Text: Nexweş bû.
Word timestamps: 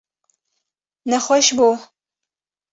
Nexweş 1.09 1.47
bû. 1.57 1.69